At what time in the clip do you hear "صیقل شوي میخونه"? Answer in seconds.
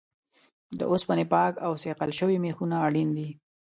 1.83-2.75